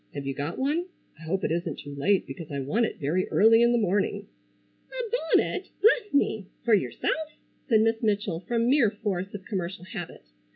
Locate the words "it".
1.43-1.51, 2.87-2.97